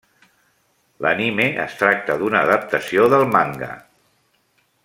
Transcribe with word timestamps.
L'anime 1.05 1.45
es 1.65 1.77
tracta 1.83 2.17
d'una 2.23 2.43
adaptació, 2.49 3.07
del 3.15 3.29
manga. 3.37 3.73